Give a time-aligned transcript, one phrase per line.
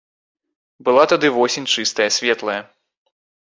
[0.87, 2.57] Была тады восень чыстая, светлая.